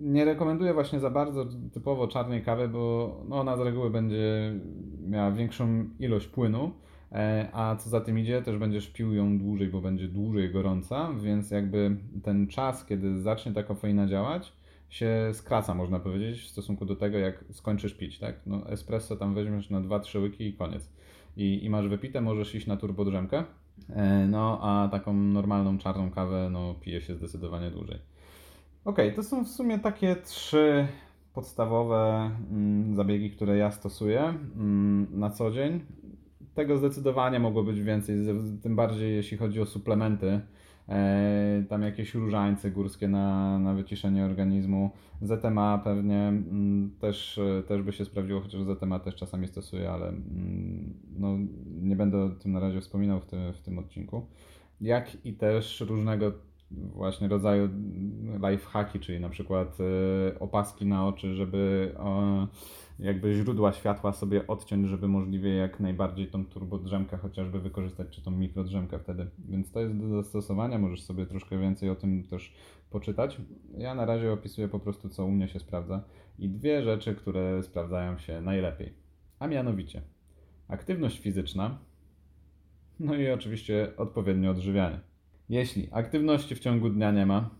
Nie 0.00 0.24
rekomenduję 0.24 0.74
właśnie 0.74 1.00
za 1.00 1.10
bardzo 1.10 1.46
typowo 1.72 2.08
czarnej 2.08 2.42
kawy, 2.42 2.68
bo 2.68 3.16
no, 3.28 3.40
ona 3.40 3.56
z 3.56 3.60
reguły 3.60 3.90
będzie 3.90 4.54
miała 5.08 5.30
większą 5.30 5.84
ilość 5.98 6.26
płynu, 6.26 6.70
e, 7.12 7.48
a 7.52 7.76
co 7.76 7.90
za 7.90 8.00
tym 8.00 8.18
idzie, 8.18 8.42
też 8.42 8.58
będziesz 8.58 8.88
pił 8.88 9.14
ją 9.14 9.38
dłużej, 9.38 9.68
bo 9.68 9.80
będzie 9.80 10.08
dłużej 10.08 10.50
gorąca, 10.50 11.12
więc 11.22 11.50
jakby 11.50 11.96
ten 12.22 12.46
czas, 12.46 12.86
kiedy 12.86 13.20
zacznie 13.20 13.52
ta 13.52 13.62
kofeina 13.62 14.06
działać, 14.06 14.52
się 14.88 15.30
skraca, 15.32 15.74
można 15.74 16.00
powiedzieć, 16.00 16.40
w 16.40 16.48
stosunku 16.48 16.84
do 16.84 16.96
tego, 16.96 17.18
jak 17.18 17.44
skończysz 17.52 17.94
pić, 17.94 18.18
tak? 18.18 18.40
No, 18.46 18.70
espresso 18.70 19.16
tam 19.16 19.34
weźmiesz 19.34 19.70
na 19.70 19.80
2-3 19.80 20.22
łyki 20.22 20.46
i 20.46 20.52
koniec 20.52 20.90
i, 21.40 21.64
i 21.64 21.70
masz 21.70 21.88
wypite, 21.88 22.20
możesz 22.20 22.54
iść 22.54 22.66
na 22.66 22.76
turbodrzemkę. 22.76 23.44
E, 23.88 24.26
no, 24.26 24.60
a 24.62 24.88
taką 24.88 25.12
normalną 25.14 25.78
czarną 25.78 26.10
kawę 26.10 26.48
no, 26.52 26.74
pije 26.74 27.00
się 27.00 27.14
zdecydowanie 27.14 27.70
dłużej. 27.70 27.98
Ok, 28.84 28.98
to 29.16 29.22
są 29.22 29.44
w 29.44 29.48
sumie 29.48 29.78
takie 29.78 30.16
trzy 30.16 30.86
podstawowe 31.34 32.30
mm, 32.50 32.94
zabiegi, 32.94 33.30
które 33.30 33.56
ja 33.56 33.70
stosuję 33.70 34.20
mm, 34.20 35.06
na 35.10 35.30
co 35.30 35.50
dzień. 35.50 35.80
Tego 36.54 36.78
zdecydowanie 36.78 37.40
mogło 37.40 37.62
być 37.62 37.80
więcej, 37.80 38.16
tym 38.62 38.76
bardziej 38.76 39.16
jeśli 39.16 39.36
chodzi 39.36 39.60
o 39.60 39.66
suplementy. 39.66 40.40
E, 40.90 41.64
tam 41.68 41.82
jakieś 41.82 42.14
różańce 42.14 42.70
górskie 42.70 43.08
na, 43.08 43.58
na 43.58 43.74
wyciszenie 43.74 44.24
organizmu. 44.24 44.90
ZMA 45.22 45.80
pewnie 45.84 46.28
mm, 46.28 46.90
też, 47.00 47.40
też 47.68 47.82
by 47.82 47.92
się 47.92 48.04
sprawdziło, 48.04 48.40
chociaż 48.40 48.60
ZMA 48.62 48.98
też 48.98 49.14
czasami 49.14 49.48
stosuję, 49.48 49.90
ale 49.90 50.12
no, 51.18 51.38
nie 51.80 51.96
będę 51.96 52.24
o 52.24 52.30
tym 52.30 52.52
na 52.52 52.60
razie 52.60 52.80
wspominał 52.80 53.20
w, 53.20 53.26
tym 53.26 53.52
w 53.52 53.60
tym 53.60 53.78
odcinku. 53.78 54.26
Jak 54.80 55.26
i 55.26 55.34
też 55.34 55.80
różnego 55.80 56.32
właśnie 56.70 57.28
rodzaju 57.28 57.68
lifehacki, 58.50 59.00
czyli 59.00 59.20
na 59.20 59.28
przykład 59.28 59.78
y, 59.80 60.38
opaski 60.38 60.86
na 60.86 61.06
oczy, 61.06 61.34
żeby 61.34 61.94
jakby 62.98 63.34
źródła 63.34 63.72
światła 63.72 64.12
sobie 64.12 64.46
odciąć, 64.46 64.88
żeby 64.88 65.08
możliwie 65.08 65.54
jak 65.54 65.80
najbardziej 65.80 66.26
tą 66.26 66.46
turbodrzemkę 66.46 67.16
chociażby 67.16 67.60
wykorzystać, 67.60 68.08
czy 68.10 68.22
tą 68.22 68.30
mikrodrzemkę 68.30 68.98
wtedy. 68.98 69.26
Więc 69.48 69.72
to 69.72 69.80
jest 69.80 69.96
do 69.96 70.08
zastosowania, 70.08 70.78
możesz 70.78 71.02
sobie 71.02 71.26
troszkę 71.26 71.58
więcej 71.58 71.90
o 71.90 71.96
tym 71.96 72.22
też 72.24 72.54
poczytać. 72.90 73.40
Ja 73.78 73.94
na 73.94 74.06
razie 74.06 74.32
opisuję 74.32 74.68
po 74.68 74.78
prostu, 74.78 75.08
co 75.08 75.24
u 75.24 75.30
mnie 75.30 75.48
się 75.48 75.60
sprawdza 75.60 76.04
i 76.38 76.48
dwie 76.48 76.82
rzeczy, 76.82 77.14
które 77.14 77.62
sprawdzają 77.62 78.18
się 78.18 78.40
najlepiej. 78.40 78.92
A 79.38 79.46
mianowicie 79.46 80.02
aktywność 80.68 81.18
fizyczna, 81.18 81.78
no 83.00 83.14
i 83.14 83.30
oczywiście 83.30 83.92
odpowiednie 83.96 84.50
odżywianie. 84.50 85.09
Jeśli 85.50 85.88
aktywności 85.90 86.54
w 86.54 86.60
ciągu 86.60 86.90
dnia 86.90 87.10
nie 87.12 87.26
ma, 87.26 87.50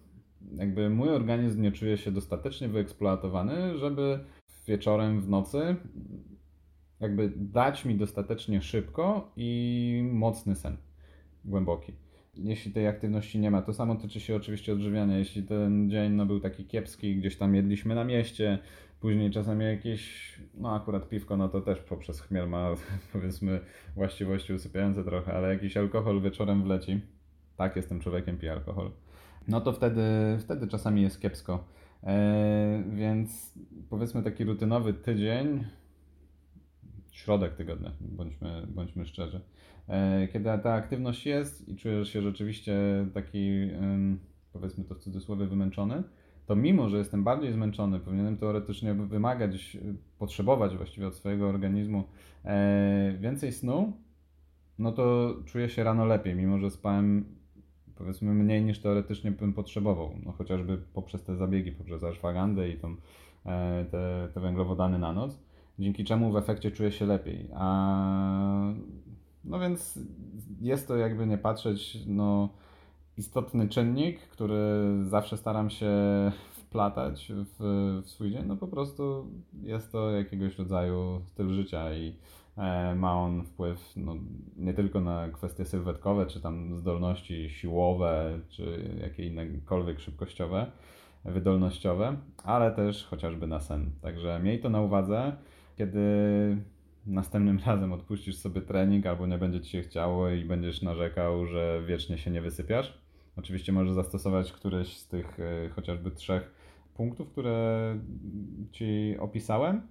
jakby 0.52 0.90
mój 0.90 1.09
organizm 1.09 1.62
nie 1.62 1.73
czuje 1.73 1.97
się 1.97 2.12
dostatecznie 2.12 2.68
wyeksploatowany, 2.68 3.78
żeby 3.78 4.25
wieczorem, 4.66 5.20
w 5.20 5.28
nocy 5.28 5.76
jakby 7.00 7.32
dać 7.37 7.85
mi 7.85 7.94
dostatecznie 7.94 8.62
szybko 8.62 9.32
i 9.37 10.11
mocny 10.12 10.56
sen, 10.56 10.76
głęboki. 11.44 11.92
Jeśli 12.35 12.73
tej 12.73 12.87
aktywności 12.87 13.38
nie 13.38 13.50
ma, 13.50 13.62
to 13.62 13.75
samo 13.75 13.97
tyczy 13.97 14.20
się 14.20 14.37
oczywiście 14.37 14.73
odżywiania. 14.73 15.18
Jeśli 15.18 15.42
ten 15.42 15.90
dzień 15.90 16.12
no, 16.12 16.26
był 16.26 16.40
taki 16.40 16.64
kiepski, 16.64 17.16
gdzieś 17.16 17.37
tam 17.37 17.54
jedliśmy 17.54 17.94
na 17.94 18.04
mieście, 18.04 18.59
później 19.00 19.30
czasami 19.30 19.64
jakieś, 19.64 20.35
no 20.54 20.75
akurat 20.75 21.09
piwko, 21.09 21.37
no 21.37 21.49
to 21.49 21.61
też 21.61 21.78
poprzez 21.78 22.20
chmiel 22.20 22.49
ma 22.49 22.75
powiedzmy 23.12 23.61
właściwości 23.94 24.52
usypiające 24.52 25.04
trochę, 25.04 25.32
ale 25.32 25.49
jakiś 25.49 25.76
alkohol 25.76 26.20
wieczorem 26.20 26.62
wleci, 26.62 27.00
tak, 27.60 27.76
jestem 27.76 28.00
człowiekiem, 28.00 28.38
piję 28.38 28.52
alkohol, 28.52 28.90
no 29.48 29.60
to 29.60 29.72
wtedy, 29.72 30.02
wtedy 30.38 30.68
czasami 30.68 31.02
jest 31.02 31.20
kiepsko. 31.20 31.64
E, 32.04 32.82
więc 32.92 33.58
powiedzmy 33.90 34.22
taki 34.22 34.44
rutynowy 34.44 34.94
tydzień, 34.94 35.64
środek 37.10 37.54
tygodnia, 37.54 37.92
bądźmy, 38.00 38.66
bądźmy 38.68 39.06
szczerzy. 39.06 39.40
E, 39.88 40.28
kiedy 40.28 40.44
ta 40.44 40.72
aktywność 40.72 41.26
jest 41.26 41.68
i 41.68 41.76
czujesz 41.76 42.12
się 42.12 42.22
rzeczywiście 42.22 42.76
taki, 43.14 43.70
powiedzmy 44.52 44.84
to 44.84 44.94
w 44.94 44.98
cudzysłowie, 44.98 45.46
wymęczony, 45.46 46.02
to 46.46 46.56
mimo, 46.56 46.88
że 46.88 46.98
jestem 46.98 47.24
bardziej 47.24 47.52
zmęczony, 47.52 48.00
powinienem 48.00 48.36
teoretycznie 48.36 48.94
wymagać, 48.94 49.76
potrzebować 50.18 50.76
właściwie 50.76 51.06
od 51.06 51.14
swojego 51.14 51.48
organizmu 51.48 52.04
e, 52.44 53.16
więcej 53.20 53.52
snu, 53.52 53.92
no 54.78 54.92
to 54.92 55.34
czuję 55.46 55.68
się 55.68 55.84
rano 55.84 56.04
lepiej, 56.04 56.34
mimo 56.34 56.58
że 56.58 56.70
spałem 56.70 57.39
powiedzmy 58.00 58.35
mniej 58.35 58.64
niż 58.64 58.78
teoretycznie 58.78 59.30
bym 59.30 59.52
potrzebował, 59.52 60.11
no 60.25 60.33
chociażby 60.33 60.78
poprzez 60.95 61.23
te 61.25 61.37
zabiegi, 61.37 61.73
poprzez 61.73 62.04
ashwagandę 62.04 62.69
i 62.69 62.76
tą, 62.76 62.97
e, 63.47 63.85
te, 63.85 64.28
te 64.35 64.40
węglowodany 64.40 64.99
na 64.99 65.12
noc, 65.12 65.38
dzięki 65.78 66.04
czemu 66.04 66.33
w 66.33 66.37
efekcie 66.37 66.71
czuję 66.71 66.92
się 66.92 67.07
lepiej. 67.07 67.49
A, 67.54 68.73
no 69.45 69.59
więc 69.59 69.99
jest 70.61 70.88
to 70.88 70.97
jakby 70.97 71.26
nie 71.26 71.38
patrzeć, 71.38 71.99
no 72.07 72.49
istotny 73.16 73.69
czynnik, 73.69 74.21
który 74.21 74.59
zawsze 75.02 75.37
staram 75.37 75.71
się 75.71 75.92
wplatać 76.52 77.32
w, 77.32 78.02
w 78.04 78.10
swój 78.10 78.30
dzień, 78.30 78.43
no 78.47 78.56
po 78.56 78.69
prostu 78.69 79.26
jest 79.63 79.93
to 79.93 80.10
jakiegoś 80.10 80.58
rodzaju 80.58 81.21
styl 81.25 81.50
życia 81.50 81.95
i 81.95 82.15
ma 82.96 83.14
on 83.14 83.44
wpływ 83.44 83.92
no, 83.96 84.16
nie 84.56 84.75
tylko 84.75 85.00
na 85.00 85.28
kwestie 85.28 85.64
sylwetkowe, 85.64 86.26
czy 86.26 86.40
tam 86.40 86.76
zdolności 86.76 87.50
siłowe, 87.50 88.40
czy 88.49 88.94
jakie 89.00 89.26
innekolwiek 89.26 90.00
szybkościowe, 90.00 90.70
wydolnościowe, 91.25 92.16
ale 92.44 92.70
też 92.70 93.04
chociażby 93.04 93.46
na 93.46 93.60
sen. 93.60 93.90
Także 94.02 94.40
miej 94.42 94.60
to 94.60 94.68
na 94.68 94.80
uwadze, 94.80 95.32
kiedy 95.76 96.00
następnym 97.06 97.58
razem 97.66 97.92
odpuścisz 97.92 98.36
sobie 98.36 98.60
trening 98.60 99.06
albo 99.06 99.26
nie 99.26 99.38
będzie 99.38 99.60
ci 99.60 99.70
się 99.70 99.82
chciało 99.82 100.30
i 100.30 100.44
będziesz 100.44 100.82
narzekał, 100.82 101.46
że 101.46 101.82
wiecznie 101.86 102.18
się 102.18 102.30
nie 102.30 102.40
wysypiasz. 102.40 103.00
Oczywiście 103.36 103.73
możesz 103.73 103.94
zastosować 103.94 104.52
któreś 104.52 104.96
z 104.96 105.08
tych 105.08 105.40
e, 105.40 105.68
chociażby 105.68 106.10
trzech 106.10 106.54
punktów, 106.94 107.28
które 107.28 107.99
ci 108.73 109.16
opisałem 109.18 109.82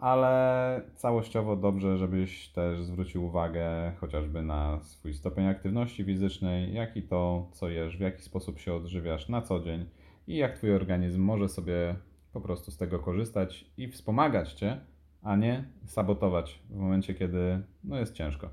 ale 0.00 0.82
całościowo 0.96 1.56
dobrze, 1.56 1.98
żebyś 1.98 2.48
też 2.48 2.82
zwrócił 2.82 3.24
uwagę 3.24 3.92
chociażby 4.00 4.42
na 4.42 4.80
swój 4.80 5.14
stopień 5.14 5.46
aktywności 5.46 6.04
fizycznej, 6.04 6.74
jak 6.74 6.96
i 6.96 7.02
to, 7.02 7.48
co 7.52 7.68
jesz, 7.68 7.96
w 7.96 8.00
jaki 8.00 8.22
sposób 8.22 8.58
się 8.58 8.74
odżywiasz 8.74 9.28
na 9.28 9.42
co 9.42 9.60
dzień 9.60 9.86
i 10.26 10.36
jak 10.36 10.56
Twój 10.56 10.74
organizm 10.74 11.22
może 11.22 11.48
sobie 11.48 11.94
po 12.32 12.40
prostu 12.40 12.70
z 12.70 12.76
tego 12.76 12.98
korzystać 12.98 13.70
i 13.76 13.88
wspomagać 13.88 14.52
Cię, 14.52 14.80
a 15.22 15.36
nie 15.36 15.64
sabotować 15.84 16.62
w 16.70 16.76
momencie, 16.76 17.14
kiedy 17.14 17.62
no, 17.84 17.98
jest 17.98 18.14
ciężko. 18.14 18.50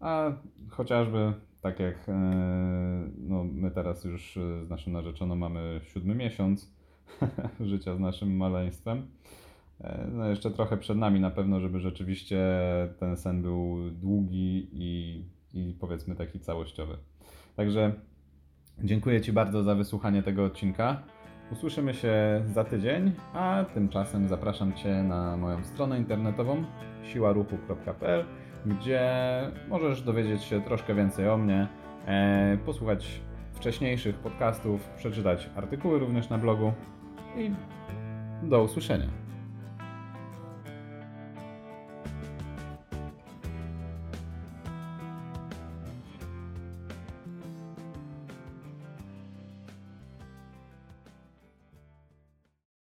A 0.00 0.32
chociażby 0.70 1.32
tak 1.60 1.80
jak 1.80 2.08
e, 2.08 2.12
no, 3.18 3.44
my 3.44 3.70
teraz 3.70 4.04
już 4.04 4.38
z 4.64 4.70
naszym 4.70 4.92
narzeczoną 4.92 5.36
mamy 5.36 5.80
siódmy 5.82 6.14
miesiąc 6.14 6.74
życia 7.60 7.96
z 7.96 8.00
naszym 8.00 8.36
maleństwem, 8.36 9.06
E, 9.06 9.43
no 10.12 10.28
jeszcze 10.28 10.50
trochę 10.50 10.76
przed 10.76 10.98
nami 10.98 11.20
na 11.20 11.30
pewno, 11.30 11.60
żeby 11.60 11.80
rzeczywiście 11.80 12.38
ten 12.98 13.16
sen 13.16 13.42
był 13.42 13.90
długi 13.90 14.68
i, 14.72 15.24
i 15.54 15.74
powiedzmy 15.80 16.16
taki 16.16 16.40
całościowy. 16.40 16.96
Także 17.56 17.92
dziękuję 18.78 19.20
Ci 19.20 19.32
bardzo 19.32 19.62
za 19.62 19.74
wysłuchanie 19.74 20.22
tego 20.22 20.44
odcinka. 20.44 21.02
Usłyszymy 21.52 21.94
się 21.94 22.42
za 22.46 22.64
tydzień, 22.64 23.12
a 23.32 23.64
tymczasem 23.74 24.28
zapraszam 24.28 24.72
Cię 24.72 25.02
na 25.02 25.36
moją 25.36 25.64
stronę 25.64 25.98
internetową 25.98 26.64
siłaruchu.pl, 27.02 28.24
gdzie 28.66 29.10
możesz 29.68 30.02
dowiedzieć 30.02 30.42
się 30.42 30.60
troszkę 30.60 30.94
więcej 30.94 31.28
o 31.28 31.36
mnie, 31.36 31.68
e, 32.06 32.58
posłuchać 32.66 33.20
wcześniejszych 33.52 34.16
podcastów, 34.16 34.88
przeczytać 34.96 35.50
artykuły 35.56 35.98
również 35.98 36.28
na 36.28 36.38
blogu 36.38 36.72
i 37.36 37.50
do 38.42 38.62
usłyszenia. 38.62 39.23